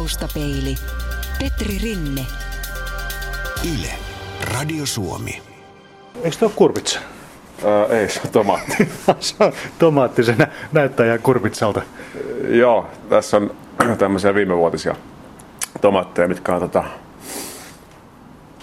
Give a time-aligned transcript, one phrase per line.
[0.00, 0.74] Taustapeili.
[1.38, 2.26] Petri Rinne.
[3.74, 3.90] Yle.
[4.54, 5.42] Radio Suomi.
[6.22, 7.00] Eikö tuo kurpitsa?
[7.64, 8.88] Ää, ei, se on tomaatti.
[9.20, 11.82] se on tomaatti, se nä- näyttää ihan kurpitsalta.
[12.48, 13.50] Joo, tässä on
[13.98, 14.94] tämmöisiä viimevuotisia
[15.80, 16.84] tomaatteja, mitkä on tota,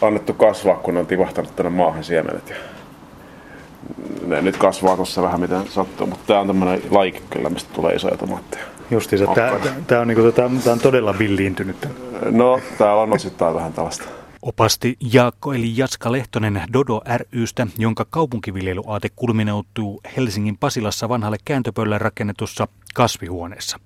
[0.01, 2.49] annettu kasvaa, kun on tivahtanut tänne maahan siemenet.
[2.49, 2.55] Ja
[4.27, 7.95] ne nyt kasvaa tuossa vähän miten sattuu, mutta tää on tämmöinen laike kyllä, mistä tulee
[7.95, 8.76] isoja tomaatteja.
[8.91, 9.27] Justiinsa,
[9.87, 11.87] tämä on, niinku, tota, on todella villiintynyt.
[12.31, 14.03] No, täällä on osittain vähän tällaista.
[14.41, 17.01] Opasti Jaakko eli Jaska Lehtonen Dodo
[17.33, 23.79] rystä, jonka kaupunkiviljelyaate kulmineutuu Helsingin Pasilassa vanhalle kääntöpöydälle rakennetussa kasvihuoneessa.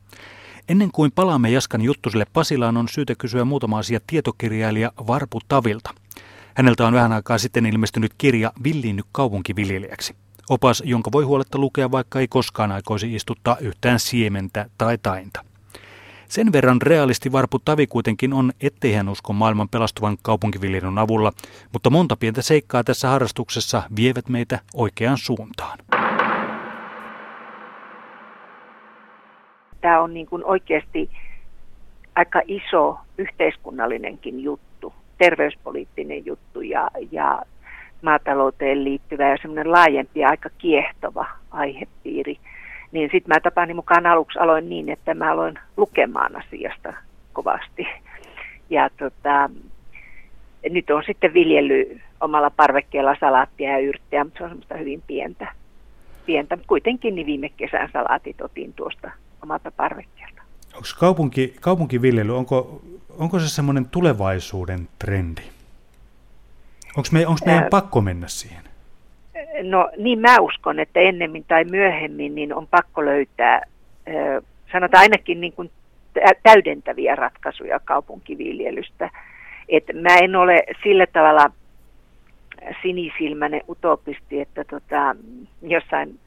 [0.70, 5.93] Ennen kuin palaamme Jaskan juttusille Pasilaan, on syytä kysyä muutama asia tietokirjailija Varpu Tavilta.
[6.54, 10.15] Häneltä on vähän aikaa sitten ilmestynyt kirja Villiinnyt kaupunkiviljelijäksi.
[10.52, 15.46] Opas, jonka voi huoletta lukea, vaikka ei koskaan aikoisi istuttaa yhtään siementä tai tainta.
[16.27, 21.32] Sen verran realisti Varpu Tavi kuitenkin on, ettei hän usko maailman pelastuvan kaupunkiviljelyn avulla,
[21.74, 25.80] mutta monta pientä seikkaa tässä harrastuksessa vievät meitä oikeaan suuntaan.
[29.82, 31.10] Tämä on niin kuin oikeasti
[32.15, 37.41] aika iso yhteiskunnallinenkin juttu, terveyspoliittinen juttu ja, ja
[38.02, 42.38] maatalouteen liittyvä ja semmoinen laajempi ja aika kiehtova aihepiiri
[42.91, 46.93] niin sitten mä tapani mukaan aluksi aloin niin, että mä aloin lukemaan asiasta
[47.34, 47.88] kovasti.
[48.70, 49.49] Ja tota,
[50.70, 55.54] nyt on sitten viljely omalla parvekkeella salaattia ja yrttejä, mutta se on semmoista hyvin pientä.
[56.26, 56.58] pientä.
[56.68, 59.12] Kuitenkin niin viime kesän salaatit otin tuosta
[59.43, 60.41] omalta parvekkeelta.
[60.74, 62.82] Onko kaupunki, kaupunkiviljely, onko,
[63.18, 65.41] onko se semmoinen tulevaisuuden trendi?
[66.97, 67.69] Onko me, onko meidän Ää...
[67.69, 68.63] pakko mennä siihen?
[69.63, 73.61] No niin mä uskon, että ennemmin tai myöhemmin niin on pakko löytää,
[74.72, 75.72] sanotaan ainakin niin kuin
[76.44, 79.09] täydentäviä ratkaisuja kaupunkiviljelystä.
[79.69, 81.51] Et mä en ole sillä tavalla
[82.81, 85.16] sinisilmäinen utopisti, että tota,
[85.62, 86.19] jossain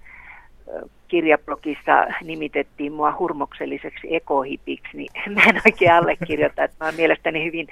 [1.15, 7.67] kirjablogissa nimitettiin mua hurmokselliseksi ekohipiksi, niin mä en oikein allekirjoita, että mä oon mielestäni hyvin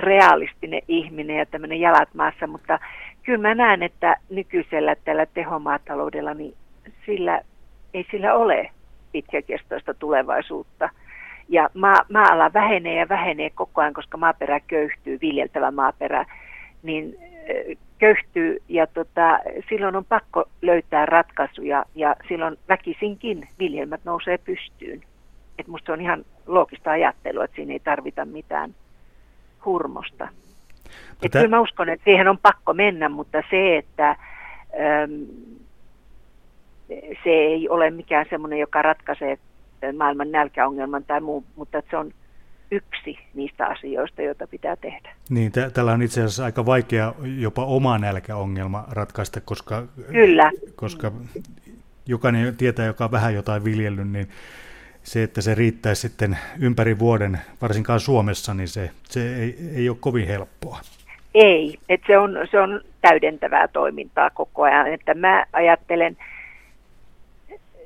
[0.00, 2.78] realistinen ihminen ja tämmöinen jalat maassa, mutta
[3.22, 6.54] kyllä mä näen, että nykyisellä tällä tehomaataloudella, niin
[7.06, 7.40] sillä,
[7.94, 8.70] ei sillä ole
[9.12, 10.90] pitkäkestoista tulevaisuutta.
[11.48, 16.26] Ja maa, maa-ala vähenee ja vähenee koko ajan, koska maaperä köyhtyy, viljeltävä maaperä,
[16.82, 17.16] niin
[17.98, 19.38] köyhtyy ja tota,
[19.68, 25.02] silloin on pakko löytää ratkaisuja ja silloin väkisinkin viljelmät nousee pystyyn.
[25.58, 28.74] Et musta se on ihan loogista ajattelua, että siinä ei tarvita mitään
[29.64, 30.28] hurmosta.
[31.22, 35.26] Että kyllä mä uskon, että siihen on pakko mennä, mutta se, että äm,
[37.24, 39.38] se ei ole mikään semmoinen, joka ratkaisee
[39.96, 42.12] maailman nälkäongelman tai muu, mutta se on
[42.70, 45.14] yksi niistä asioista, joita pitää tehdä.
[45.30, 49.82] Niin, t- tällä on itse asiassa aika vaikea jopa oma nälkäongelma ratkaista, koska,
[50.12, 50.50] Kyllä.
[50.76, 51.12] koska
[52.06, 54.28] jokainen tietää, joka on vähän jotain viljellyt, niin
[55.02, 59.96] se, että se riittäisi sitten ympäri vuoden, varsinkaan Suomessa, niin se, se ei, ei ole
[60.00, 60.80] kovin helppoa.
[61.34, 64.92] Ei, että se on, se on täydentävää toimintaa koko ajan.
[64.92, 66.16] Että mä ajattelen,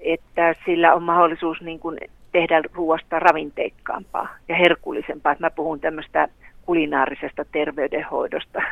[0.00, 1.98] että sillä on mahdollisuus niin kuin
[2.32, 5.36] tehdä ruoasta ravinteikkaampaa ja herkullisempaa.
[5.38, 6.28] Mä puhun tämmöistä
[6.66, 8.62] kulinaarisesta terveydenhoidosta.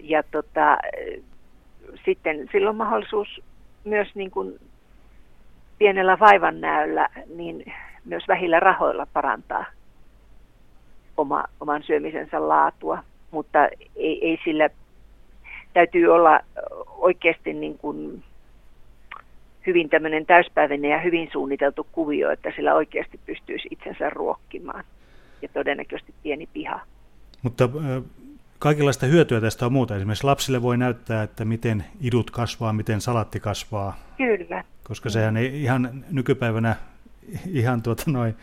[0.00, 0.78] Ja tota,
[2.04, 3.42] sitten sillä on mahdollisuus
[3.84, 4.58] myös niin kuin
[5.78, 7.72] pienellä vaivannäöllä, niin
[8.04, 9.64] myös vähillä rahoilla parantaa
[11.16, 13.66] oma, oman syömisensä laatua mutta
[13.96, 14.70] ei, ei sillä
[15.72, 16.40] täytyy olla
[16.86, 18.24] oikeasti niin kuin
[19.68, 24.84] hyvin tämmöinen täyspäiväinen ja hyvin suunniteltu kuvio, että sillä oikeasti pystyisi itsensä ruokkimaan
[25.42, 26.80] ja todennäköisesti pieni piha.
[27.42, 27.68] Mutta
[28.58, 29.96] kaikenlaista hyötyä tästä on muuta.
[29.96, 33.96] Esimerkiksi lapsille voi näyttää, että miten idut kasvaa, miten salatti kasvaa.
[34.16, 34.64] Kyllä.
[34.84, 36.76] Koska sehän ei ihan nykypäivänä
[37.52, 38.34] ihan tuota noin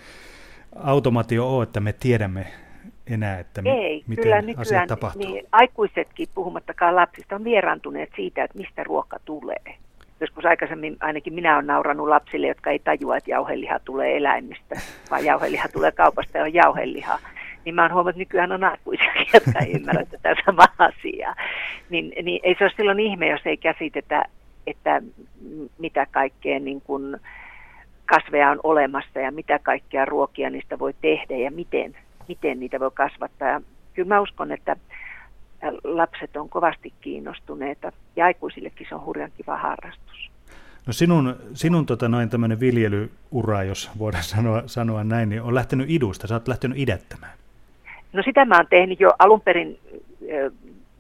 [0.76, 2.48] automaatio ole, että me tiedämme
[3.08, 5.34] enää, että Ei, miten kyllä asiat nykyään, tapahtuu?
[5.34, 9.78] Niin, aikuisetkin, puhumattakaan lapsista, on vieraantuneet siitä, että mistä ruoka tulee.
[10.20, 14.76] Joskus aikaisemmin ainakin minä olen nauranut lapsille, jotka ei tajua, että jauheliha tulee eläimistä,
[15.12, 17.20] vaan jauheliha tulee kaupasta ja on jauheliha.
[17.66, 21.36] Niin mä oon huomannut, että nykyään on aikuisia, jotka ei ymmärrä tätä samaa asiaa.
[21.90, 24.26] Niin, niin ei se ole silloin ihme, jos ei käsitetä,
[24.68, 25.02] että
[25.78, 27.18] mitä kaikkea niin kuin
[28.06, 31.96] kasveja on olemassa ja mitä kaikkea ruokia niistä voi tehdä ja miten
[32.28, 33.48] miten niitä voi kasvattaa.
[33.48, 33.62] Ja
[33.94, 34.76] kyllä mä uskon, että
[35.84, 40.30] lapset on kovasti kiinnostuneita ja aikuisillekin se on hurjan kiva harrastus.
[40.86, 45.90] No sinun, sinun tota noin tämmöinen viljelyura, jos voidaan sanoa, sanoa näin, niin on lähtenyt
[45.90, 47.34] idusta, sä oot lähtenyt idättämään.
[48.14, 49.80] No sitä mä oon tehnyt jo alun perin,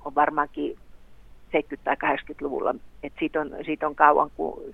[0.06, 0.77] on varmaankin
[1.56, 4.73] 70- tai 80-luvulla, että siitä on, siitä on kauan, kun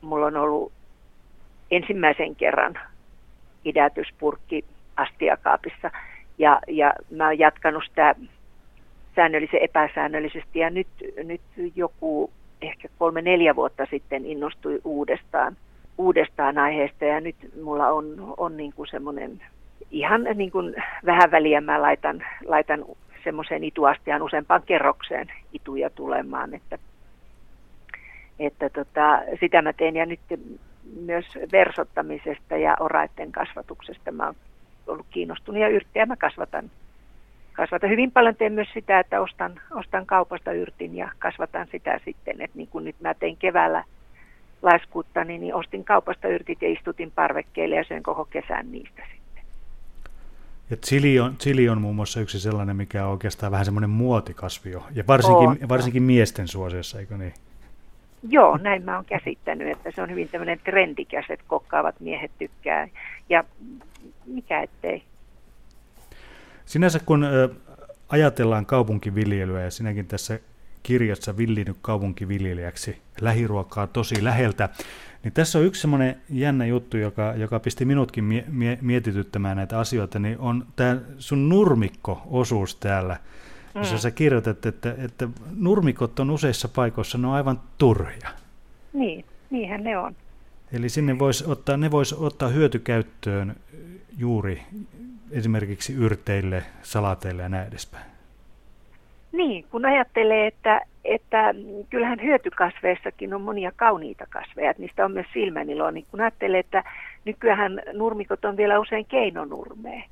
[0.00, 0.72] mulla on ollut
[1.70, 2.78] ensimmäisen kerran
[3.64, 4.64] idätyspurkki
[4.96, 5.90] astiakaapissa.
[6.38, 8.14] Ja, ja mä oon jatkanut sitä
[9.18, 10.58] säännöllisen epäsäännöllisesti.
[10.58, 10.86] Ja nyt,
[11.24, 11.40] nyt
[11.76, 12.30] joku
[12.62, 15.56] ehkä kolme-neljä vuotta sitten innostui uudestaan,
[15.98, 17.04] uudestaan aiheesta.
[17.04, 19.42] Ja nyt mulla on, on niin kuin semmoinen
[19.90, 20.74] ihan niin kuin
[21.06, 21.60] vähän väliä.
[21.60, 22.84] Mä laitan, laitan
[23.24, 26.78] semmoiseen ituastiaan useampaan kerrokseen ituja tulemaan, että,
[28.38, 29.96] että tota, sitä mä teen.
[29.96, 30.20] Ja nyt
[31.06, 34.34] myös versottamisesta ja oraitten kasvatuksesta mä oon
[34.86, 36.70] ollut kiinnostunut ja yrttejä mä kasvatan
[37.58, 42.40] kasvatan hyvin paljon, teen myös sitä, että ostan, ostan kaupasta yrtin ja kasvatan sitä sitten,
[42.40, 43.84] että niin kuin nyt mä tein keväällä
[44.62, 49.42] laiskuutta, niin, niin ostin kaupasta yrtit ja istutin parvekkeelle ja sen koko kesän niistä sitten.
[50.70, 54.82] Ja chili on, chili on muun muassa yksi sellainen, mikä on oikeastaan vähän semmoinen muotikasvio,
[54.94, 55.68] ja varsinkin, on.
[55.68, 57.34] varsinkin miesten suosiossa, eikö niin?
[58.28, 62.88] Joo, näin mä oon käsittänyt, että se on hyvin tämmöinen trendikäs, että kokkaavat miehet tykkää,
[63.28, 63.44] ja
[64.26, 65.02] mikä ettei.
[66.68, 67.26] Sinänsä kun
[68.08, 70.40] ajatellaan kaupunkiviljelyä ja sinäkin tässä
[70.82, 74.68] kirjassa villinyt kaupunkiviljelijäksi lähiruokaa tosi läheltä,
[75.24, 79.78] niin tässä on yksi semmoinen jännä juttu, joka, joka pisti minutkin mie- mie- mietityttämään näitä
[79.78, 83.14] asioita, niin on tämä sun nurmikko-osuus täällä,
[83.74, 83.78] mm.
[83.80, 88.28] jossa sä kirjoitat, että, että nurmikot on useissa paikoissa, ne on aivan turhia.
[88.92, 90.16] Niin, niinhän ne on.
[90.72, 93.56] Eli sinne vois ottaa, ne voisi ottaa hyötykäyttöön
[94.18, 94.62] juuri
[95.32, 98.04] esimerkiksi yrteille, salateille ja näin edespäin?
[99.32, 101.54] Niin, kun ajattelee, että, että
[101.90, 106.84] kyllähän hyötykasveissakin on monia kauniita kasveja, että niistä on myös silmänilo, niin kun ajattelee, että
[107.24, 110.02] nykyään nurmikot on vielä usein keinonurmea,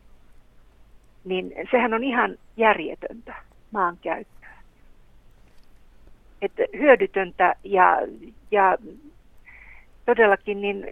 [1.24, 3.34] niin sehän on ihan järjetöntä
[3.70, 4.50] maankäyttöä.
[6.42, 7.98] Että hyödytöntä ja,
[8.50, 8.78] ja
[10.06, 10.86] todellakin niin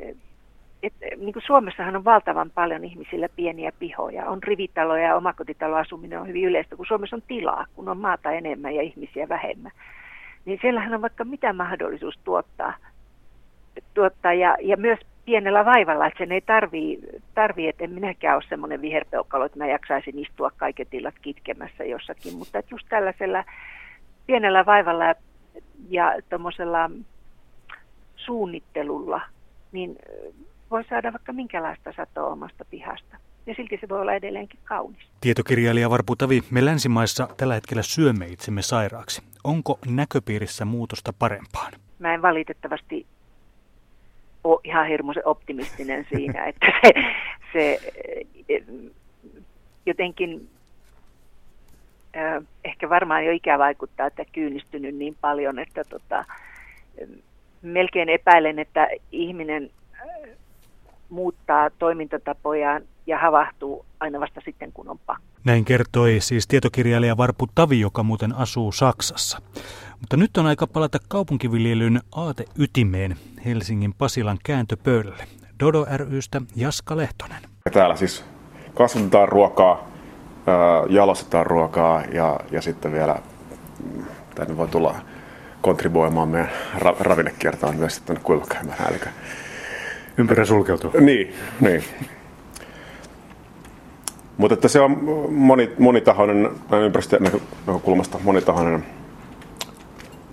[0.86, 4.26] et, niin kuin Suomessahan on valtavan paljon ihmisillä pieniä pihoja.
[4.26, 8.74] On rivitaloja ja omakotitaloasuminen on hyvin yleistä, kun Suomessa on tilaa, kun on maata enemmän
[8.74, 9.72] ja ihmisiä vähemmän.
[10.44, 12.74] Niin siellähän on vaikka mitä mahdollisuus tuottaa.
[13.94, 16.98] tuottaa ja, ja myös pienellä vaivalla, että sen ei tarvii,
[17.34, 22.38] tarvii että en minäkään ole semmoinen viherpeukkalo, että mä jaksaisin istua kaiket illat kitkemässä jossakin,
[22.38, 23.44] mutta että just tällaisella
[24.26, 25.14] pienellä vaivalla ja,
[25.88, 26.90] ja tuommoisella
[28.16, 29.20] suunnittelulla,
[29.72, 29.96] niin
[30.70, 33.16] voi saada vaikka minkälaista satoa omasta pihasta.
[33.46, 35.08] Ja silti se voi olla edelleenkin kaunis.
[35.20, 39.22] Tietokirjailija Varpu Tavi, me länsimaissa tällä hetkellä syömme itsemme sairaaksi.
[39.44, 41.72] Onko näköpiirissä muutosta parempaan?
[41.98, 43.06] Mä en valitettavasti
[44.44, 46.92] ole ihan hirmuisen optimistinen siinä, että se,
[47.52, 47.80] se
[49.86, 50.48] jotenkin
[52.64, 56.24] ehkä varmaan jo ikä vaikuttaa, että kyynistynyt niin paljon, että tota,
[57.62, 59.70] melkein epäilen, että ihminen
[61.08, 65.24] muuttaa toimintatapojaan ja havahtuu aina vasta sitten, kun on pakko.
[65.44, 69.38] Näin kertoi siis tietokirjailija Varpu Tavi, joka muuten asuu Saksassa.
[70.00, 75.24] Mutta nyt on aika palata kaupunkiviljelyn aateytimeen Helsingin Pasilan kääntöpöydälle.
[75.60, 77.42] Dodo rystä Jaska Lehtonen.
[77.72, 78.24] Täällä siis
[78.74, 79.88] kasvatetaan ruokaa,
[80.88, 83.16] jalostetaan ruokaa ja, ja sitten vielä
[84.34, 84.94] tänne voi tulla
[85.60, 88.88] kontribuoimaan meidän ra- ravinnekiertoon myös sitten kuivakäymään.
[88.88, 89.00] Eli
[90.18, 90.90] Ympärä sulkeutuu.
[91.00, 91.84] Niin, niin.
[94.36, 96.50] Mutta että se on moni, monitahoinen,
[96.84, 98.84] ympäristönäkökulmasta monitahoinen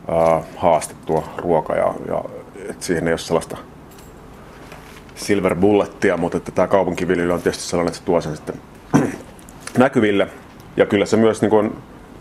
[0.08, 2.24] ää, haaste tuo ruoka ja, ja
[2.70, 3.58] et siihen ei ole sellaista
[5.16, 8.56] silver bullettia, mutta että tämä kaupunkiviljely on tietysti sellainen, että se tuo sen sitten
[9.78, 10.28] näkyville.
[10.78, 11.76] Ja kyllä se myös niin kuin,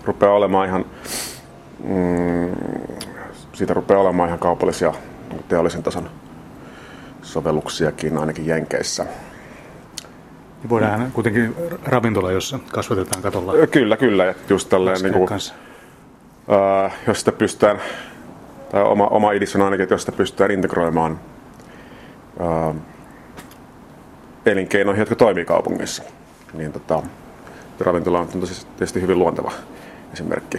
[0.05, 0.85] rupeaa olemaan ihan,
[1.85, 2.51] mm,
[3.53, 4.95] siitä rupeaa olemaan ihan kaupallisia
[5.49, 6.11] teollisen tason
[7.23, 9.05] sovelluksiakin ainakin Jenkeissä.
[10.63, 13.67] Niin voidaan kuitenkin ravintola, jossa kasvatetaan katolla.
[13.67, 14.35] Kyllä, kyllä.
[14.49, 17.81] Just tälleen, niin kuin, uh, jos sitä pystytään,
[18.73, 21.21] tai oma, oma idis on ainakin, että jos sitä pystytään integroimaan
[22.41, 22.77] uh,
[24.47, 26.03] elinkeinoihin, jotka toimii kaupungissa,
[26.55, 27.03] niin tota,
[27.81, 29.53] ravintola on tietysti hyvin luonteva
[30.13, 30.59] esimerkki.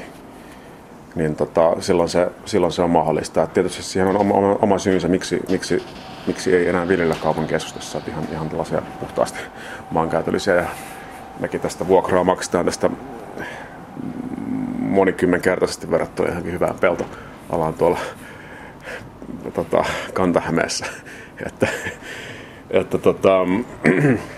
[1.16, 3.44] Niin tota, silloin, se, silloin se on mahdollista.
[3.44, 5.84] Et tietysti siihen on oma, oma, oma syynsä, miksi, miksi
[6.28, 9.40] miksi ei enää viljellä kaupan keskustassa, että ihan, ihan tällaisia puhtaasti
[9.92, 10.66] maankäytöllisiä ja
[11.40, 12.90] mekin tästä vuokraa maksetaan tästä
[14.80, 18.00] monikymmenkertaisesti verrattuna johonkin hyvään peltoalaan tuolla
[19.54, 20.86] tota, Kantahämeessä.
[21.48, 21.68] että,
[22.70, 23.38] että tota,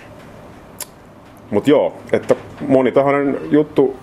[1.51, 2.35] mutta joo, että
[2.67, 3.99] monitahoinen juttu,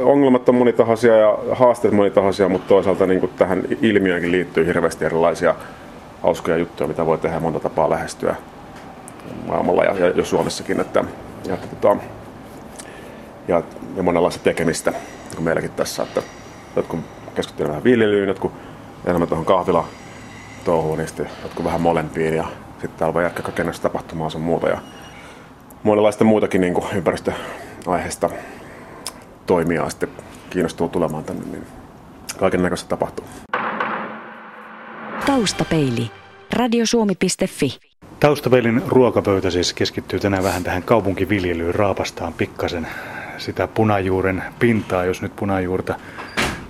[0.00, 5.54] ongelmat on monitahoisia ja haasteet monitahoisia, mutta toisaalta niin tähän ilmiöönkin liittyy hirveästi erilaisia
[6.22, 8.36] hauskoja juttuja, mitä voi tehdä monta tapaa lähestyä
[9.46, 10.80] maailmalla ja, ja jo Suomessakin.
[10.80, 11.04] Että,
[11.46, 11.96] ja, tota,
[13.48, 13.62] ja,
[13.96, 16.22] ja monenlaista tekemistä niin meilläkin tässä, että
[16.76, 17.00] jotkut
[17.34, 18.52] keskittyvät vähän viljelyyn, jotkut
[19.06, 19.88] enemmän tuohon kahvila
[20.64, 24.68] touhuun, niin sitten jotkut vähän molempiin ja sitten täällä voi jatkaa kaikenlaista tapahtumaa sun muuta
[24.68, 24.78] ja
[25.82, 28.30] monenlaista muutakin niin kuin ympäristöaiheista
[29.46, 30.08] toimijaa sitten
[30.50, 31.66] kiinnostuu tulemaan tänne, niin
[32.38, 33.24] kaiken näköistä tapahtuu.
[35.26, 36.10] Taustapeili.
[36.52, 37.78] Radiosuomi.fi.
[38.20, 41.74] Taustapeilin ruokapöytä siis keskittyy tänään vähän tähän kaupunkiviljelyyn.
[41.74, 42.86] Raapastaan pikkasen
[43.38, 45.94] sitä punajuuren pintaa, jos nyt punajuurta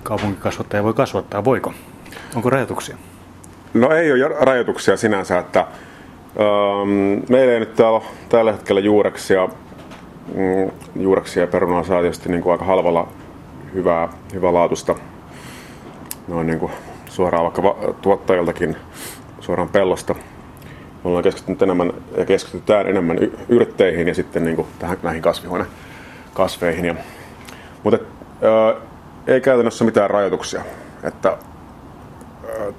[0.03, 1.43] kaupunkikasvattaja voi kasvattaa.
[1.43, 1.73] Voiko?
[2.35, 2.97] Onko rajoituksia?
[3.73, 9.47] No ei ole rajoituksia sinänsä, että ähm, meillä ei nyt täällä tällä hetkellä juureksia,
[10.35, 13.07] mm, juureksia ja perunaa saa tietysti niin kuin aika halvalla
[13.73, 14.95] hyvää, hyvää laatusta.
[16.27, 16.71] Noin niin kuin
[17.13, 18.75] suoraan vaikka tuottajiltakin
[19.39, 20.13] suoraan pellosta.
[20.13, 23.17] Me ollaan keskittynyt enemmän ja keskitytään enemmän
[23.49, 26.85] yrtteihin ja sitten niin kuin tähän, näihin kasvihuonekasveihin.
[26.85, 26.95] Ja,
[27.83, 27.99] mutta
[28.41, 28.81] ää,
[29.27, 30.61] ei käytännössä mitään rajoituksia.
[31.03, 31.37] Että, ää,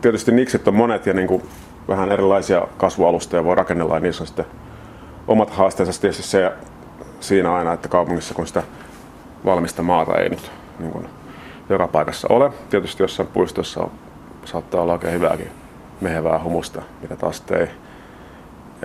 [0.01, 1.43] tietysti niksit on monet ja niin kuin
[1.89, 4.47] vähän erilaisia kasvualustoja voi rakennella ja niissä on sitten
[5.29, 6.53] omat haasteensa tietysti se
[7.21, 8.63] siinä aina, että kaupungissa kun sitä
[9.45, 11.09] valmista maata ei nyt niin kuin,
[11.69, 12.51] joka paikassa ole.
[12.71, 13.91] Tietysti jossain puistossa on
[14.45, 15.51] saattaa olla oikein hyvääkin
[16.01, 17.69] mehevää humusta, mitä taas ei,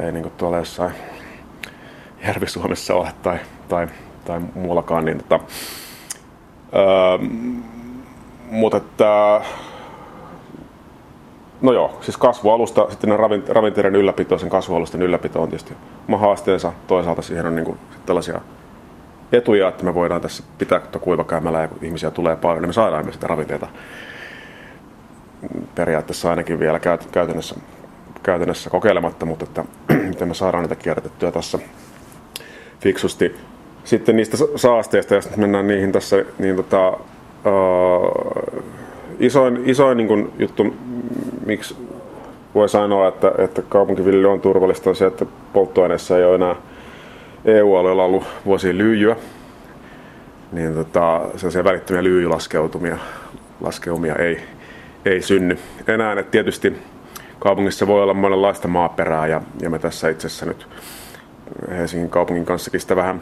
[0.06, 0.92] ei niin tuolla jossain
[2.28, 3.40] Järvi-Suomessa ole tai,
[3.70, 3.88] tai,
[4.26, 5.06] tai muuallakaan.
[5.06, 5.40] Niin, että,
[6.76, 7.28] öö,
[8.52, 9.42] mutta että,
[11.62, 15.74] no joo, siis kasvualusta, sitten ravinteiden ylläpito, sen kasvualusten ylläpito on tietysti
[16.08, 16.74] oma haasteensa.
[16.88, 18.42] Toisaalta siihen on niin kuin, tällaisia
[19.32, 23.06] etuja, että me voidaan tässä pitää kuivakäymällä ja kun ihmisiä tulee paljon, niin me saadaan
[23.06, 23.68] myös sitä ravinteita
[25.80, 26.80] periaatteessa ainakin vielä
[27.12, 27.56] käytännössä,
[28.24, 29.64] käytännössä kokeilematta, mutta että
[30.10, 31.60] miten me saadaan niitä kierrätettyä tässä
[32.80, 33.36] fiksusti.
[33.84, 38.64] Sitten niistä saasteista, jos mennään niihin tässä, niin tota, uh,
[39.20, 40.76] isoin, isoin niin kuin juttu,
[41.46, 41.76] miksi
[42.56, 46.56] voi sanoa, että, että kaupunkiviljely on turvallista, on se, että polttoaineessa ei ole enää
[47.46, 49.16] EU-alueella ollut vuosia lyijyä.
[50.52, 52.98] Niin tota, sellaisia välittömiä lyijylaskeutumia
[53.62, 54.40] laskeumia ei,
[55.10, 56.20] ei synny enää.
[56.20, 56.78] Et tietysti
[57.40, 60.68] kaupungissa voi olla monenlaista maaperää ja, ja me tässä itse asiassa nyt
[61.70, 63.22] Helsingin kaupungin kanssakin sitä vähän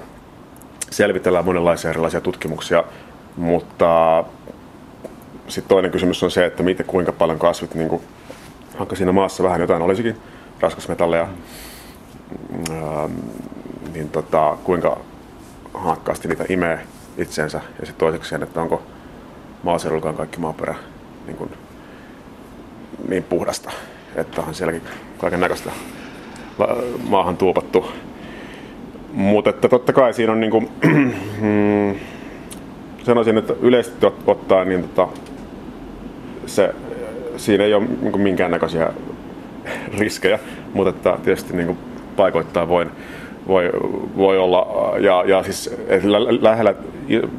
[0.91, 2.83] selvitellään monenlaisia erilaisia tutkimuksia,
[3.37, 4.23] mutta
[5.47, 8.01] sitten toinen kysymys on se, että miten, kuinka paljon kasvit, niin kuin,
[8.79, 10.17] vaikka siinä maassa vähän jotain olisikin,
[10.59, 11.27] raskasmetalleja,
[13.93, 14.97] niin tota, kuinka
[15.73, 16.79] hankkaasti niitä imee
[17.17, 17.57] itseensä.
[17.57, 18.81] Ja sitten toiseksi sen, että onko
[19.63, 20.75] maaseudullakaan kaikki maaperä
[21.25, 21.51] niin kuin
[23.09, 23.71] niin puhdasta,
[24.15, 24.81] että on sielläkin
[25.17, 25.71] kaiken näköistä
[27.09, 27.91] maahan tuupattu.
[29.13, 30.69] Mutta että totta kai siinä on niin kuin,
[31.41, 31.95] mm,
[33.03, 35.07] sanoisin, että yleisesti ottaen niin tota,
[36.45, 36.75] se,
[37.37, 38.93] siinä ei ole niin minkäännäköisiä
[39.97, 40.39] riskejä,
[40.73, 41.77] mutta että tietysti niin kuin
[42.15, 42.91] paikoittaa voin,
[43.47, 43.69] voi,
[44.17, 45.75] voi olla, ja, ja siis
[46.41, 46.73] lähellä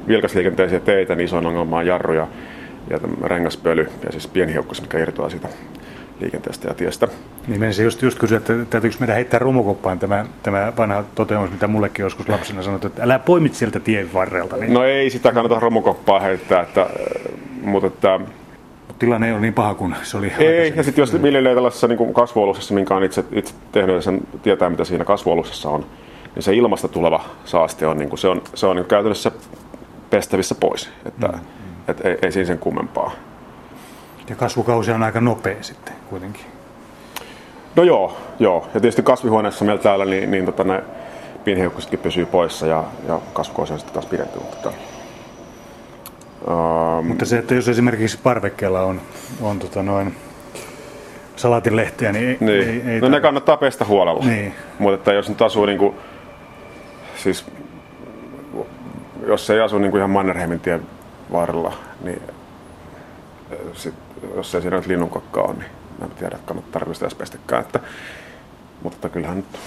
[0.08, 2.26] vilkasliikenteisiä teitä, niin isoin ongelma on jarruja
[2.90, 5.48] ja rengaspöly ja siis pieni hiukkos, mikä irtoaa siitä
[6.20, 7.08] liikenteestä ja tiestä.
[7.48, 11.66] Niin menisin just, just kysyä, että täytyykö meidän heittää romukoppaan tämä, tämä vanha toteamus, mitä
[11.66, 14.56] mullekin joskus lapsena sanottu, että älä poimit sieltä tien varrelta.
[14.56, 14.74] Niin...
[14.74, 16.86] No ei sitä kannata romukoppaa heittää, että,
[17.62, 18.20] mutta että
[18.98, 20.32] tilanne ei ole niin paha kuin se oli.
[20.38, 24.20] Ei, ja sitten jos viljelee tällaisessa niin kasvualuksessa, minkä on itse, itse tehnyt ja sen
[24.42, 25.86] tietää, mitä siinä kasvualuksessa on,
[26.34, 29.30] niin se ilmasta tuleva saaste on, niin kuin, se on, se on niin käytännössä
[30.10, 30.90] pestävissä pois.
[31.06, 31.38] Että, mm.
[31.88, 33.12] Et ei, ei siinä sen kummempaa.
[34.28, 36.44] Ja kasvukausi on aika nopea sitten kuitenkin.
[37.76, 38.68] No joo, joo.
[38.74, 40.82] Ja tietysti kasvihuoneessa meillä täällä, niin, niin tota, ne
[41.44, 44.38] pinhiukkasetkin pysyy poissa ja, ja kasvukausi on sitten taas pidetty.
[44.38, 44.72] Mutta,
[46.48, 49.00] um, mutta se, että jos esimerkiksi parvekkeella on,
[49.40, 50.16] on tota noin,
[51.36, 52.68] salatinlehtiä, niin, niin.
[52.68, 54.24] ei, ei No tar- ne kannattaa pestä huolella.
[54.24, 54.54] Niin.
[54.78, 55.94] Mutta että jos nyt asuu niin kuin,
[57.16, 57.46] siis
[59.26, 60.82] jos ei asu niin kuin ihan Mannerheimin tien
[61.32, 61.72] varrella,
[62.04, 62.22] niin
[63.72, 63.94] sit,
[64.36, 65.70] jos ei siinä nyt linnunkakkaa ole, niin
[66.02, 67.62] en tiedä, kannattaa tarvitse edes pestäkään.
[67.62, 67.80] Että,
[68.82, 69.60] mutta kyllähän nyt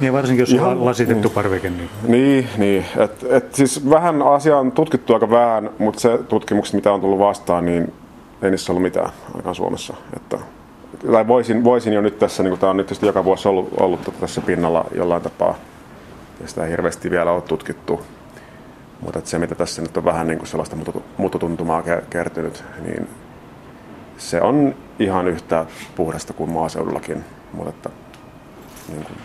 [0.00, 1.34] niin varsinkin jos on lasitettu niin.
[1.34, 1.70] parveke.
[1.70, 2.84] Niin, niin, niin.
[2.96, 7.18] Et, et siis vähän asia on tutkittu aika vähän, mutta se tutkimukset, mitä on tullut
[7.18, 7.92] vastaan, niin
[8.42, 9.94] ei niissä ollut mitään aikaan Suomessa.
[10.16, 10.38] Että,
[11.12, 14.02] tai voisin, voisin jo nyt tässä, niin tämä on nyt tietysti joka vuosi ollut, ollut
[14.02, 15.54] tota tässä pinnalla jollain tapaa,
[16.40, 18.00] ja sitä ei hirveästi vielä ole tutkittu.
[19.02, 20.76] Mutta se, mitä tässä nyt on vähän niin kuin sellaista
[21.16, 23.08] mututuntumaa kertynyt, niin
[24.18, 27.90] se on ihan yhtä puhdasta kuin maaseudullakin, mutta että,
[28.88, 29.18] niin kuin,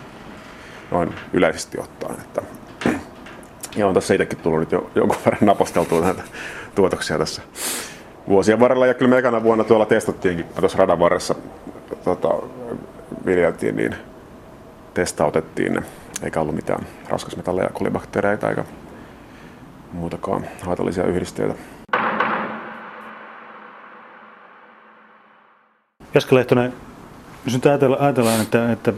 [0.90, 2.20] noin yleisesti ottaen.
[2.20, 2.42] Että,
[3.76, 6.22] ja on tässä itsekin tullut nyt jo, jonkun verran naposteltua näitä
[6.74, 7.42] tuotoksia tässä
[8.28, 8.86] vuosien varrella.
[8.86, 11.34] Ja kyllä me ekana vuonna tuolla testattiinkin, tuossa radan varressa
[12.04, 12.28] tota,
[13.26, 13.94] viljeltiin, niin
[14.94, 15.82] testautettiin ne.
[16.22, 18.64] Eikä ollut mitään raskasmetalleja, kolibakteereita eikä
[19.92, 21.54] muutakaan haitallisia yhdisteitä.
[26.14, 26.72] Jaska Lehtonen,
[27.44, 28.92] jos nyt ajatellaan, että, että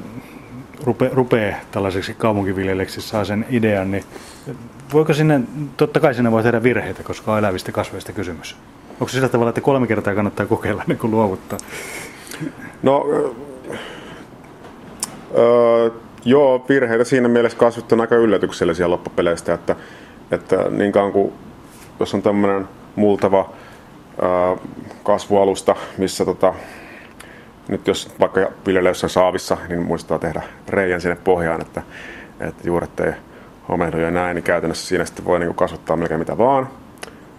[0.85, 4.05] rupe, rupeaa tällaiseksi kaupunkiviljelijäksi, saa sen idean, niin
[4.93, 5.41] voiko sinne,
[5.77, 8.57] totta kai sinne voi tehdä virheitä, koska on elävistä kasveista kysymys.
[8.91, 11.59] Onko se sillä tavalla, että kolme kertaa kannattaa kokeilla niin kuin luovuttaa?
[12.83, 13.05] No,
[15.39, 15.91] öö,
[16.25, 19.77] joo, virheitä siinä mielessä kasvit on aika yllätyksellisiä loppupeleistä, että,
[20.31, 21.33] että niin kauan kuin
[22.01, 23.51] jos on tämmöinen multava
[24.23, 24.57] öö,
[25.03, 26.55] kasvualusta, missä tota,
[27.69, 31.83] nyt jos vaikka viljelee jossain saavissa, niin muistaa tehdä reijän sinne pohjaan, että,
[32.41, 33.13] että juuret ei
[33.69, 36.69] homehdu ja näin, niin käytännössä siinä sitten voi niin kasvattaa melkein mitä vaan.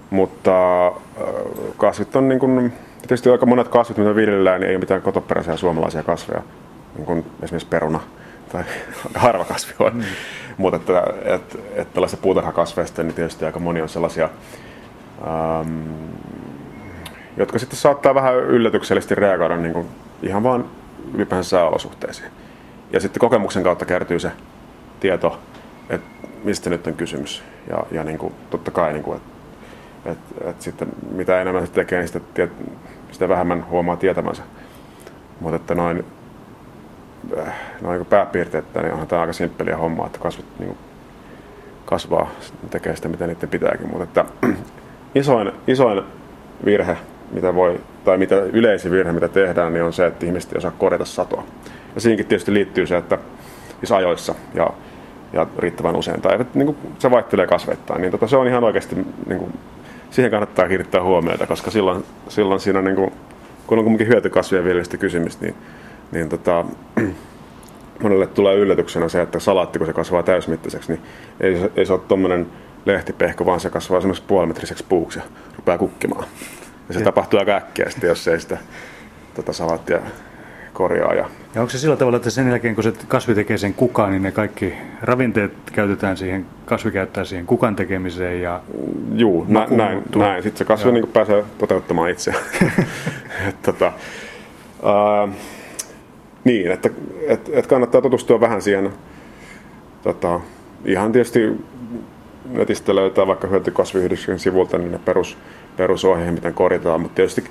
[0.10, 0.94] Mutta äh,
[1.78, 5.58] kasvit on niin kuin, tietysti aika monet kasvit, mitä viljellään, niin ei ole mitään kotoperäisiä
[5.58, 6.42] suomalaisia kasveja,
[6.96, 8.00] niin kuin esimerkiksi peruna
[8.52, 8.64] tai
[9.16, 9.94] harva kasvi on.
[9.94, 10.04] Mm.
[10.58, 11.04] Mutta että,
[11.36, 14.30] että, että tällaisista puutarhakasveista, niin tietysti aika moni on sellaisia,
[15.28, 15.92] ähm,
[17.38, 19.88] jotka sitten saattaa vähän yllätyksellisesti reagoida niin kuin
[20.22, 20.66] ihan vaan
[21.14, 22.32] ylipäänsä sääolosuhteisiin.
[22.94, 24.32] Ja sitten kokemuksen kautta kertyy se
[25.00, 25.40] tieto,
[25.90, 26.08] että
[26.44, 27.44] mistä nyt on kysymys.
[27.70, 29.32] Ja, ja niin kuin, totta kai, niin kuin, että
[30.06, 30.18] et,
[30.50, 32.52] et sitten mitä enemmän se tekee, niin sitä, tiet,
[33.12, 34.44] sitä vähemmän huomaa tietämänsä.
[35.40, 36.06] Mutta että noin,
[37.40, 40.78] äh, noin niin pääpiirteet, niin onhan tämä aika simppeliä hommaa, että kasvit niin kuin,
[41.86, 42.30] kasvaa,
[42.70, 43.90] tekee sitä mitä niiden pitääkin.
[43.90, 44.26] Mutta että
[45.16, 46.04] isoin, isoin
[46.66, 46.98] virhe,
[47.32, 50.72] mitä voi tai mitä yleisin virhe, mitä tehdään, niin on se, että ihmiset ei osaa
[50.72, 51.44] korjata satoa.
[51.96, 53.18] Ja siinäkin tietysti liittyy se, että
[53.80, 54.70] siis ajoissa ja,
[55.34, 58.64] ja riittävän usein, tai että niin kuin se vaihtelee kasveittain, niin tota, se on ihan
[58.64, 58.96] oikeasti,
[59.28, 59.54] niin kuin,
[60.10, 63.12] siihen kannattaa kiinnittää huomiota, koska silloin, silloin siinä, niin kuin,
[63.68, 65.56] kun on kuitenkin hyötykasvien viljelystä kysymys, niin,
[66.12, 66.66] niin tota,
[68.04, 71.02] monelle tulee yllätyksenä se, että salaatti, kun se kasvaa täysmittaiseksi, niin
[71.40, 72.48] ei, ei se ole tuommoinen
[72.86, 76.26] lehtipehko, vaan se kasvaa semmoiseksi puolimetriseksi puuksi ja rupeaa kukkimaan.
[76.88, 77.06] Ja se ja.
[77.06, 78.58] tapahtuu aika äkkiä sitten, jos ei sitä
[79.34, 80.00] tota salaattia
[80.74, 81.14] korjaa.
[81.14, 81.30] Ja...
[81.56, 84.24] ja onko se sillä tavalla, että sen jälkeen kun se kasvi tekee sen kukaan, niin
[84.24, 88.62] ne kaikki ravinteet käytetään siihen, kasvi käyttää siihen kukan tekemiseen ja
[89.14, 90.44] Juu, nä, näin, näin.
[90.44, 92.34] Sitten se kasvi niin pääsee toteuttamaan itse.
[93.66, 93.94] tota,
[94.80, 95.34] uh,
[96.44, 96.90] niin, että
[97.28, 98.94] et, et kannattaa tutustua vähän siihen
[100.04, 100.40] tota,
[100.86, 101.66] ihan tietysti
[102.46, 105.38] netistä löytää vaikka hyötykasviyhdistyksen sivulta niin ne perus,
[105.78, 107.44] perusohjeet, miten korjataan, mutta tietysti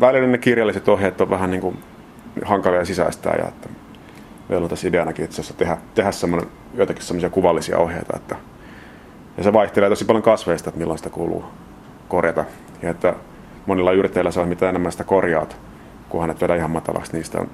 [0.00, 1.78] välillä ne kirjalliset ohjeet on vähän niin kuin
[2.44, 3.68] hankalia sisäistää ja että
[4.48, 8.36] meillä on tässä ideanakin itse asiassa tehdä, tehdä semmoinen, joitakin semmoisia kuvallisia ohjeita, että
[9.36, 11.44] ja se vaihtelee tosi paljon kasveista, että milloin sitä kuuluu
[12.08, 12.44] korjata.
[12.82, 13.14] Ja että
[13.66, 15.56] monilla yrittäjillä se on mitä enemmän sitä korjaat,
[16.08, 17.50] kunhan et vedä ihan matalaksi, sitä on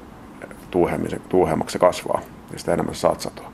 [1.29, 2.21] tuuhemmaksi se kasvaa,
[2.57, 3.53] sitä enemmän saat satoa.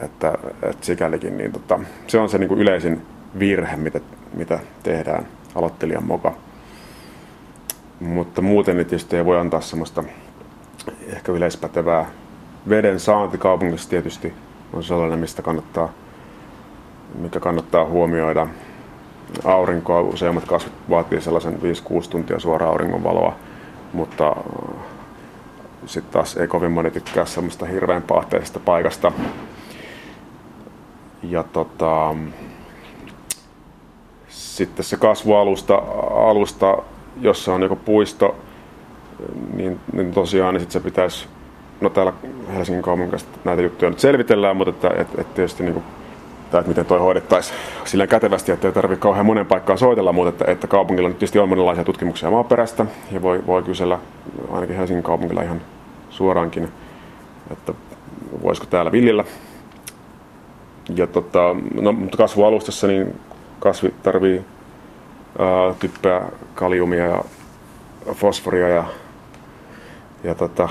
[0.00, 3.02] Että, että sikälikin, niin tota, se on se niin kuin yleisin
[3.38, 4.00] virhe, mitä,
[4.34, 6.34] mitä tehdään aloittelijan moka.
[8.00, 10.04] Mutta muuten niin tietysti ei voi antaa semmoista
[11.06, 12.06] ehkä yleispätevää
[12.68, 14.32] veden saanti kaupungissa tietysti
[14.72, 15.92] on sellainen, mistä kannattaa,
[17.18, 18.46] mikä kannattaa huomioida.
[19.44, 23.36] Aurinkoa, useimmat kasvit vaatii sellaisen 5-6 tuntia suoraa auringonvaloa,
[23.92, 24.80] mutta äh,
[25.86, 29.12] sitten taas ei kovin moni tykkää semmoista hirveän pahteisesta paikasta.
[31.22, 32.14] Ja tota,
[34.28, 36.78] sitten se kasvualusta, alusta,
[37.20, 38.36] jossa on joku puisto,
[39.54, 41.26] niin, niin tosiaan niin sit se pitäisi,
[41.80, 42.12] no täällä
[42.54, 45.84] Helsingin kaupungissa näitä juttuja nyt selvitellään, mutta että, että, että tietysti niin kuin,
[46.50, 50.28] tai että miten toi hoidettaisiin sillä kätevästi, että ei tarvitse kauhean monen paikkaan soitella, mutta
[50.28, 53.98] että, että kaupungilla nyt tietysti on monenlaisia tutkimuksia maaperästä ja voi, voi kysellä
[54.52, 55.60] ainakin Helsingin kaupungilla ihan
[56.10, 56.68] suoraankin,
[57.50, 57.72] että
[58.42, 59.24] voisiko täällä villillä.
[60.94, 63.20] Ja tota, no, mutta kasvualustassa niin
[63.60, 64.44] kasvi tarvii
[65.38, 66.22] ää, typpeä,
[66.54, 67.24] kaliumia ja
[68.14, 68.84] fosforia ja,
[70.24, 70.68] ja, tota,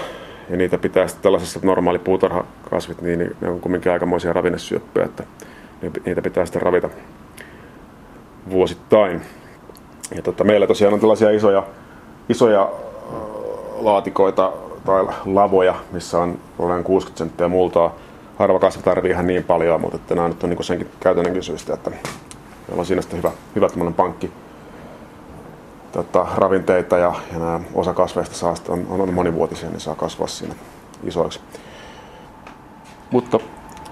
[0.50, 5.24] ja niitä pitää sitten tällaisessa normaali puutarhakasvit, niin, niin ne on kumminkin aikamoisia ravinnesyöppöjä, että
[6.06, 6.90] niitä pitää sitten ravita
[8.50, 9.22] vuosittain.
[10.16, 11.64] ja tota, meillä tosiaan on tällaisia isoja,
[12.30, 12.70] isoja
[13.80, 14.54] laatikoita
[14.86, 17.96] tai lavoja, missä on noin 60 senttiä multaa.
[18.38, 21.74] Harva kasvi tarvii ihan niin paljon, mutta että nämä nyt on niin senkin käytännönkin syystä,
[21.74, 24.32] että meillä on siinä sitten hyvä, hyvä pankki
[25.92, 30.56] tota, ravinteita ja, ja nämä osa kasveista saa on, on monivuotisia, niin saa kasvaa siinä
[31.04, 31.40] isoiksi.
[33.12, 33.40] Mutta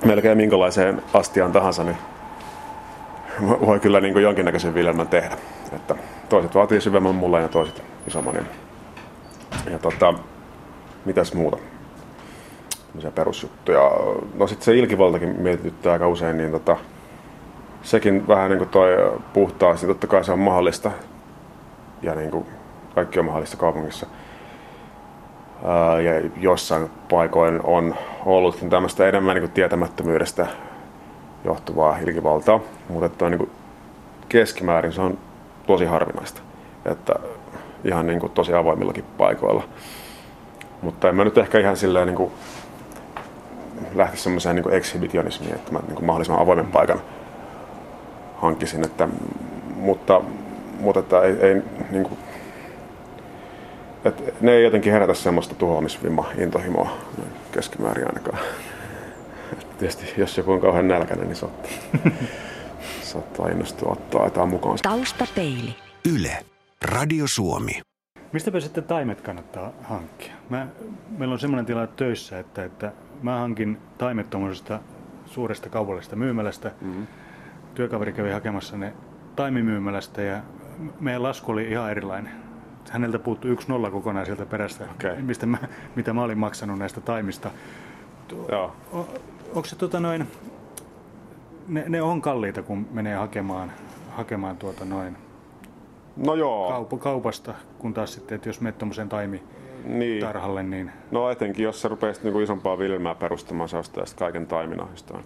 [0.05, 1.97] melkein minkälaiseen astiaan tahansa, niin
[3.41, 5.37] voi kyllä niin jonkinnäköisen viljelmän tehdä.
[5.73, 5.95] Että
[6.29, 8.35] toiset vaatii syvemmän mullan ja toiset isomman.
[8.35, 8.41] Ja,
[9.71, 10.13] ja tota,
[11.05, 11.57] mitäs muuta?
[12.87, 13.91] Tämmöisiä perusjuttuja.
[14.37, 16.77] No sitten se ilkivaltakin mietityttää aika usein, niin tota,
[17.83, 20.91] sekin vähän niin kuin toi puhtaasti, totta kai se on mahdollista.
[22.01, 22.45] Ja niin kuin
[22.95, 24.07] kaikki on mahdollista kaupungissa.
[26.03, 30.47] Ja jossain paikoin on ollutkin tämmöistä enemmän niin kuin tietämättömyydestä
[31.45, 33.51] johtuvaa ilkivaltaa, mutta että on niin kuin
[34.29, 35.17] keskimäärin se on
[35.67, 36.41] tosi harvinaista,
[36.85, 37.13] että
[37.83, 39.63] ihan niin kuin tosi avoimillakin paikoilla.
[40.81, 42.31] Mutta en mä nyt ehkä ihan silleen niin kuin
[43.95, 47.01] lähtisi semmoiseen niin exhibitionismiin, että mä niin kuin mahdollisimman avoimen paikan
[48.41, 49.07] hankkisin, että,
[49.75, 50.21] mutta,
[50.79, 52.19] mutta että ei, ei niin kuin,
[54.05, 56.97] että ne ei jotenkin herätä semmoista tuhoamisvimma intohimoa
[57.51, 58.39] keskimäärin ainakaan.
[59.53, 61.71] Et tietysti jos joku on kauhean nälkäinen, niin saattaa,
[63.01, 64.77] saattaa innostua ottaa jotain mukaan.
[64.81, 65.75] Taustapeili.
[66.15, 66.37] Yle.
[66.81, 67.81] Radio Suomi.
[68.31, 70.33] Mistä sitten taimet kannattaa hankkia?
[70.49, 70.67] Mä,
[71.17, 72.91] meillä on semmoinen tilanne töissä, että, että
[73.21, 74.79] mä hankin taimet tuommoisesta
[75.25, 76.71] suuresta kaupallisesta myymälästä.
[76.81, 77.07] Mm-hmm.
[77.75, 78.93] Työkaveri kävi hakemassa ne
[79.35, 80.41] taimimyymälästä ja
[80.99, 82.44] meidän lasku oli ihan erilainen.
[82.89, 85.21] Häneltä puuttui yksi nolla kokonaan sieltä perästä, okay.
[85.21, 85.57] mistä mä,
[85.95, 87.51] mitä mä olin maksanut näistä taimista.
[88.51, 88.75] Joo.
[88.93, 88.99] O,
[89.47, 90.27] onko se tota noin,
[91.67, 93.71] ne, ne on kalliita, kun menee hakemaan,
[94.09, 95.17] hakemaan tuota noin
[96.15, 96.69] No joo.
[96.71, 99.43] Kaup- kaupasta, kun taas sitten, että jos menet tuommoiseen taimi
[99.85, 100.21] niin.
[100.21, 100.91] tarhalle, niin...
[101.11, 105.23] No etenkin, jos sä rupeaisit niinku isompaa viljelmää perustamaan, sä ostaa kaiken taimina jostain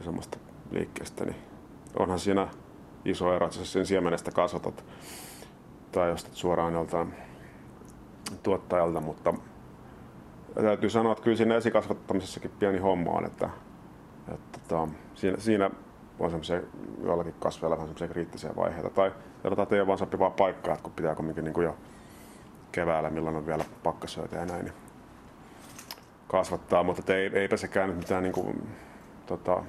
[0.00, 0.38] isommasta
[0.70, 1.36] liikkeestä, niin
[1.98, 2.48] onhan siinä
[3.04, 4.84] iso ero, että sen siemenestä kasvatat
[5.92, 7.14] tai ostat suoraan joltain
[8.42, 9.34] tuottajalta, mutta
[10.54, 13.50] täytyy sanoa, että kyllä siinä esikasvattamisessakin pieni homma on, että,
[14.28, 15.70] että, että tota, siinä, siinä
[16.18, 16.60] on semmoisia
[17.02, 18.90] joillakin kasveilla vähän semmoisia kriittisiä vaiheita.
[18.90, 19.12] Tai
[19.70, 21.76] ei ole vaan sopivaa paikkaa, että kun pitää kumminkin niin kuin jo
[22.72, 24.74] keväällä, milloin on vielä pakkasöitä ja näin, niin
[26.28, 28.68] kasvattaa, mutta ei, eipä sekään nyt mitään niin kuin,
[29.26, 29.62] tota,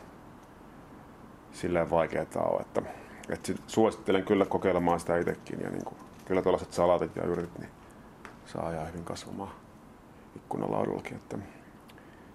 [1.51, 2.62] silleen vaikeaa ole.
[2.62, 2.82] Että,
[3.29, 5.97] että sit suosittelen kyllä kokeilemaan sitä itsekin ja niin kuin,
[6.30, 7.70] kyllä tuollaiset salatit ja yrtit niin
[8.46, 9.52] saa ihan hyvin kasvamaan
[10.36, 11.18] ikkunalaudullakin.
[11.18, 11.38] Että,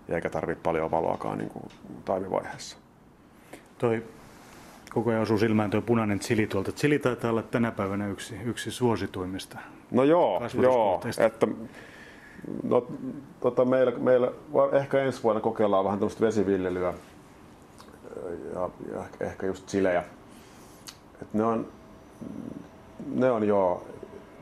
[0.09, 1.65] eikä tarvitse paljon valoakaan niin kuin
[2.05, 2.77] taimivaiheessa
[3.79, 4.03] toi
[4.95, 6.73] koko ajan osuu silmään tuo punainen chili tuolta.
[6.73, 9.59] Chili taitaa olla tänä päivänä yksi, yksi suosituimmista
[9.91, 11.47] No joo, joo että
[12.63, 12.87] no,
[13.41, 14.33] tota, meillä, meillä
[14.73, 16.95] ehkä ensi vuonna kokeillaan vähän tämmöistä vesiviljelyä
[18.55, 20.05] ja, ja ehkä just chilejä.
[21.23, 21.69] Et ne on,
[23.15, 23.87] ne on jo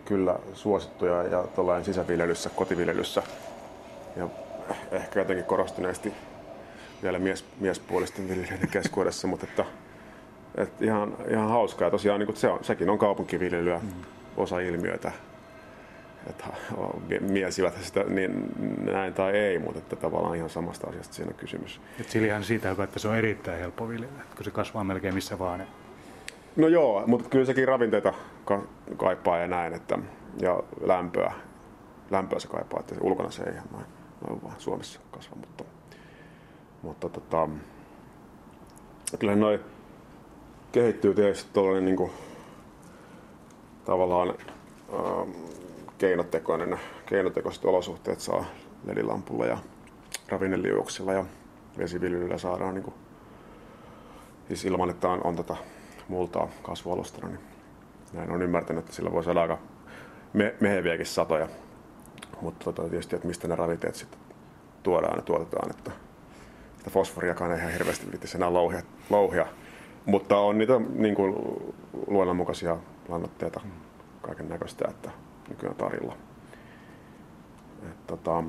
[0.05, 3.23] kyllä suosittuja ja tuollainen sisäviljelyssä, kotiviljelyssä.
[4.17, 4.29] Ja
[4.91, 6.13] ehkä jotenkin korostuneesti
[7.03, 9.65] vielä mies, miespuolisten viljelijöiden keskuudessa, mutta että,
[10.55, 11.91] että ihan, ihan hauskaa.
[11.91, 13.89] Tosiaan niin se on, sekin on kaupunkiviljelyä, mm.
[14.37, 15.13] osa ilmiötä.
[16.27, 16.45] Että
[17.21, 18.49] miesivät sitä niin
[18.93, 21.81] näin tai ei, mutta että tavallaan ihan samasta asiasta siinä on kysymys.
[22.01, 25.39] Et silihän siitä hyvä, että se on erittäin helppo viljellä, kun se kasvaa melkein missä
[25.39, 25.67] vaan.
[26.57, 29.99] No joo, mutta kyllä sekin ravinteita ka- kaipaa ja näin, että,
[30.41, 31.33] ja lämpöä.
[32.11, 33.87] Lämpöä se kaipaa, että ulkona se ei ihan noin,
[34.29, 35.65] noin vaan Suomessa kasva, mutta
[36.83, 37.49] mutta tota,
[39.19, 39.61] kyllä noin
[40.73, 42.11] kehittyy tietysti tuollainen niin
[43.85, 44.35] tavallaan
[44.95, 45.31] ähm,
[45.99, 48.45] keinotekoinen, keinotekoiset olosuhteet saa
[48.85, 49.59] ledilampulla ja
[50.29, 51.25] ravinneliuoksilla ja
[51.79, 52.95] vesiviljelyllä saadaan niin kuin,
[54.49, 55.57] siis ilman, että on, on tätä
[56.13, 57.41] multaa kasvualustana, niin
[58.13, 59.59] näin on ymmärtänyt, että sillä voi saada aika
[60.33, 61.49] me, meheviäkin satoja.
[62.41, 64.21] Mutta tota, tietysti, että mistä ne ravinteet sitten
[64.83, 65.91] tuodaan ja tuotetaan, että
[66.79, 69.47] sitä fosforiakaan ei ihan hirveästi viittisi enää louhia, louhia.
[70.07, 71.35] Mutta on niitä niin kuin,
[72.07, 72.77] luonnonmukaisia
[73.09, 73.61] lannoitteita,
[74.23, 75.11] kaiken näköistä, että
[75.49, 76.17] nykyään tarjolla.
[77.83, 78.45] Et, tota,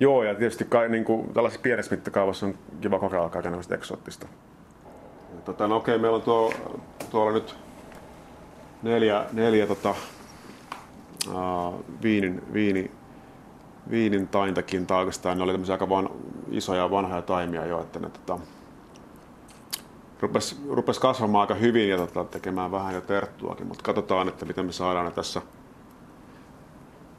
[0.00, 4.26] joo, ja tietysti kai, niin kuin, tällaisessa pienessä mittakaavassa on kiva kokeilla kaikenlaista eksoottista.
[5.46, 6.52] Tota, no okei, meillä on tuo,
[7.10, 7.56] tuolla nyt
[8.82, 9.94] neljä, neljä tota,
[11.28, 12.90] uh, viinin, viini,
[13.90, 16.10] viinin taintakin tai ne oli tämmöisiä aika van,
[16.50, 18.38] isoja vanhoja taimia jo, että ne tota,
[20.20, 24.66] rupesi, rupesi kasvamaan aika hyvin ja tota, tekemään vähän jo terttuakin, mutta katsotaan, että miten
[24.66, 25.42] me saadaan ne tässä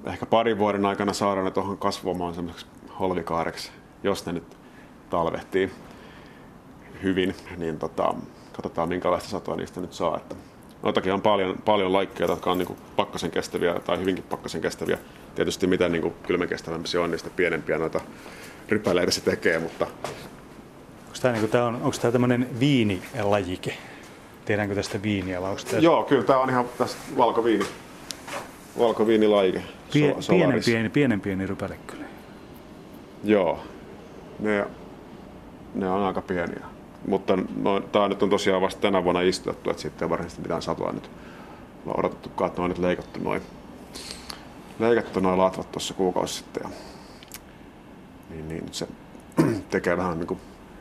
[0.06, 2.68] ehkä parin vuoden aikana saadaan ne tuohon kasvamaan semmoiseksi
[3.00, 3.72] holvikaareksi,
[4.04, 4.58] jos ne nyt
[5.10, 5.72] talvehtii
[7.04, 8.14] hyvin, niin tota,
[8.54, 10.18] katsotaan minkälaista satoa niistä nyt saa.
[10.18, 10.36] Että
[10.84, 14.98] noitakin on paljon, paljon laikkeja, jotka on niin pakkasen kestäviä tai hyvinkin pakkasen kestäviä.
[15.36, 18.02] Tietysti mitä niin kylmän kestävämpi se on, niin sitä pienempiä noita
[18.70, 19.88] rypäleitä se tekee, mutta
[21.18, 23.78] Onko tämä, niin tämä, on, onko tämä tämmöinen viinilajike?
[24.46, 25.82] Tehdäänkö tästä viiniä vai onko tämä...
[25.82, 27.66] Joo, kyllä tämä on ihan tässä valkoviini,
[28.80, 29.64] valkoviinilajike.
[29.94, 32.06] Pie, so, pienen, pieni, pienen pieni rypäle kyllä.
[33.24, 33.60] Joo,
[34.40, 34.66] ne,
[35.76, 36.66] ne on aika pieniä.
[37.08, 40.62] Mutta no, tämä nyt on tosiaan vasta tänä vuonna istutettu, että sitten ei varsinaisesti mitään
[40.62, 41.10] satoa nyt
[41.86, 43.42] on odotettu, että on nyt leikattu noin
[44.80, 46.64] leikattu noin latvat tuossa kuukausi sitten.
[46.64, 46.70] Ja,
[48.30, 48.88] niin, niin se
[49.70, 50.40] tekee vähän niin kuin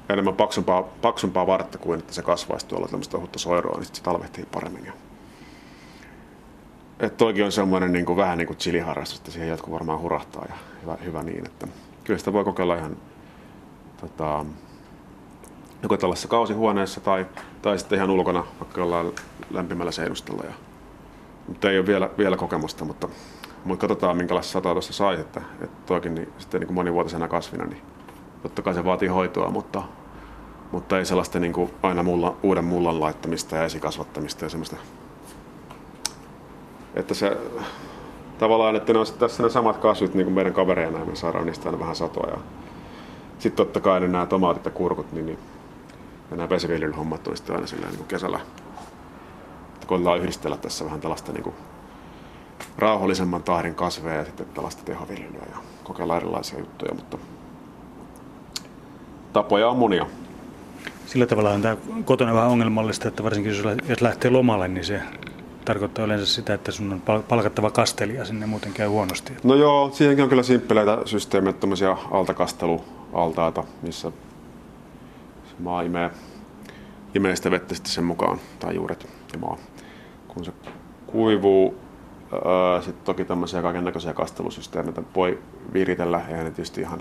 [0.08, 4.46] enemmän paksumpaa, paksumpaa vartta kuin että se kasvaisi tuolla tämmöistä ohutta soiroa, niin se talvehtii
[4.52, 4.84] paremmin.
[4.84, 4.92] Ja
[7.00, 10.44] että toikin on semmoinen niin kuin, vähän niin kuin chiliharrastus, että siihen jotkut varmaan hurahtaa
[10.48, 11.46] ja hyvä, hyvä niin.
[11.46, 11.68] Että
[12.04, 12.96] kyllä sitä voi kokeilla ihan
[14.00, 14.44] tota,
[15.82, 17.26] joko tällaisessa kausihuoneessa tai,
[17.62, 19.12] tai sitten ihan ulkona, vaikka jollain
[19.50, 20.42] lämpimällä seinustella.
[20.44, 20.52] Ja,
[21.48, 23.08] mutta ei ole vielä, vielä kokemusta, mutta,
[23.64, 27.64] mutta katsotaan minkälaista sataa tuossa saisi, että, että toikin niin, sitten niin kuin monivuotisena kasvina,
[27.64, 27.82] niin
[28.42, 29.82] totta kai se vaatii hoitoa, mutta,
[30.72, 34.76] mutta ei sellaista niin kuin aina mulla, uuden mullan laittamista ja esikasvattamista ja semmoista.
[36.94, 37.36] Että se
[38.38, 41.46] tavallaan, että ne on tässä ne samat kasvit niin kuin meidän kavereina ja me saadaan
[41.46, 42.30] niistä aina vähän satoa.
[42.30, 42.38] Ja
[43.38, 45.38] sitten totta kai ne nämä tomaatit ja kurkut, niin, niin
[46.30, 48.40] ja nämä vesiviljelyhommat on sitten aina silleen niin kuin kesällä.
[49.74, 51.56] Että koitetaan yhdistellä tässä vähän tällaista niin kuin
[52.78, 57.18] rauhallisemman tahdin kasveja ja sitten tällaista tehoviljelyä ja kokeilla erilaisia juttuja, mutta
[59.32, 60.06] tapoja on monia.
[61.06, 63.52] Sillä tavalla on tämä kotona vähän ongelmallista, että varsinkin
[63.88, 65.00] jos lähtee lomalle, niin se
[65.64, 69.32] tarkoittaa yleensä sitä, että sun on palkattava kastelija sinne, muuten käy huonosti.
[69.44, 74.12] No joo, siihenkin on kyllä simppeleitä systeemejä, tämmöisiä altakastelualtaita, missä
[75.58, 76.10] maa imee,
[77.14, 79.56] imee sitä vettä sitten sen mukaan, tai juuret ja maa.
[80.28, 80.52] Kun se
[81.06, 81.78] kuivuu,
[82.84, 85.38] sitten toki tämmöisiä kaiken näköisiä kastelusysteemeitä voi
[85.72, 87.00] viritellä, eihän ne tietysti ihan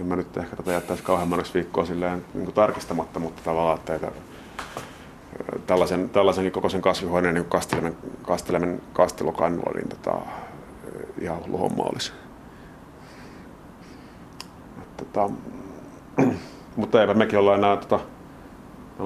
[0.00, 3.78] en mä nyt ehkä tätä jättäisi kauhean moneksi viikkoa silleen niin kuin tarkistamatta, mutta tavallaan,
[3.78, 4.12] että että
[5.66, 10.18] tällaisen, tällaisenkin kokoisen kasvihuoneen niin kastelemen, kastelemen kastelukannulla, niin tota,
[11.20, 12.12] ihan hullu homma olisi.
[14.96, 15.30] Tota,
[16.76, 18.00] mutta eipä mekin ollaan enää, tota,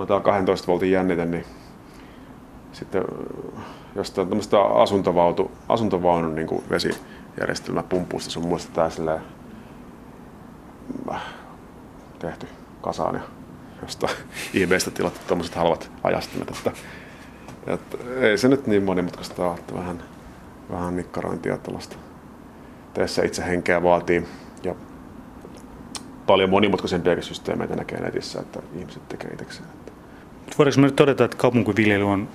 [0.07, 1.45] tämä 12 voltin jännite, niin
[2.73, 3.05] sitten
[3.95, 9.21] jos on tämmöistä asuntovautu, asuntovaunun niin kuin vesijärjestelmä pumpusta sun muista tää silleen,
[12.19, 12.47] tehty
[12.81, 13.21] kasaan ja
[13.83, 14.17] jostain
[14.55, 16.49] ihmeestä tilattu tämmöiset halvat ajastimet.
[16.51, 16.73] Että,
[17.67, 20.03] että ei se nyt niin monimutkaista ole, että vähän,
[20.71, 21.97] vähän nikkarointia tällaista
[22.95, 24.27] tässä itse henkeä vaatii.
[26.31, 29.69] Paljon monimutkaisempiakin systeemeitä näkee netissä, että ihmiset tekee itsekseen.
[30.59, 32.29] Voidaanko me nyt todeta, että kaupunkiviljely on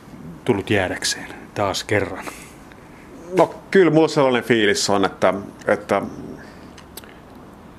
[0.46, 2.26] tullut jäädäkseen taas kerran?
[3.38, 5.34] No kyllä mulla sellainen fiilis on, että,
[5.68, 6.02] että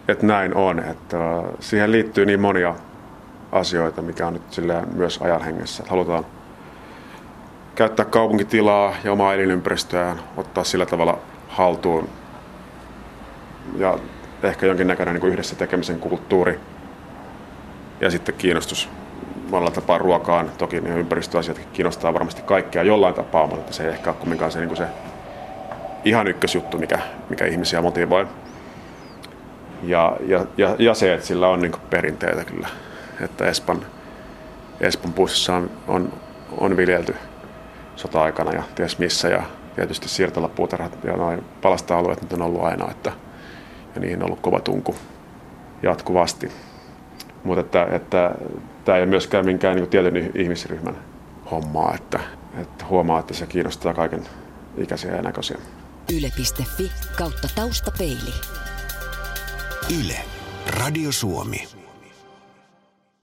[0.09, 0.79] että näin on.
[0.79, 1.19] Että
[1.61, 2.75] siihen liittyy niin monia
[3.53, 4.43] asioita, mikä on nyt
[4.95, 5.83] myös ajan hengessä.
[5.83, 6.27] Että halutaan
[7.75, 12.09] käyttää kaupunkitilaa ja omaa elinympäristöään, ottaa sillä tavalla haltuun
[13.79, 13.99] ja
[14.43, 16.61] ehkä jonkinnäköinen niin kuin yhdessä tekemisen kulttuuri
[18.01, 18.89] ja sitten kiinnostus
[19.51, 20.51] monella tapaa ruokaan.
[20.59, 24.59] Toki ne ympäristöasiat kiinnostaa varmasti kaikkia jollain tapaa, mutta se ei ehkä ole kumminkaan se,
[24.59, 24.87] niin kuin se
[26.05, 26.99] ihan ykkösjuttu, mikä,
[27.31, 28.27] mikä ihmisiä motivoi.
[29.83, 32.69] Ja, ja, ja, ja se, että sillä on niin perinteitä kyllä.
[33.21, 33.87] Että Espan,
[34.81, 36.13] Espan pussissa on, on,
[36.59, 37.15] on viljelty
[37.97, 39.29] sota-aikana ja ties missä.
[39.29, 39.43] Ja
[39.75, 43.13] tietysti siirtolapuutarhat ja noin palasta-alueet nyt on ollut aina, että,
[43.97, 44.95] ja niihin on ollut kova tunku
[45.83, 46.53] jatkuvasti.
[47.45, 48.35] Mutta että, että
[48.85, 50.97] tämä ei ole myöskään minkään niin tietyn ihmisryhmän
[51.51, 52.21] hommaa, että,
[52.61, 54.23] että huomaa, että se kiinnostaa kaiken
[54.79, 55.59] ikäisiä ja näköisiä.
[56.13, 58.35] Yle.fi kautta taustapeili.
[60.01, 60.17] Yle.
[60.67, 61.76] Radio Suomi.